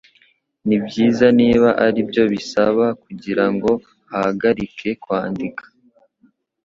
Nibyiza 0.67 1.27
niba 1.39 1.69
aribyo 1.85 2.23
bisaba 2.33 2.85
kugirango 3.03 3.71
ahagarike 4.15 4.89
kwandika 5.03 5.63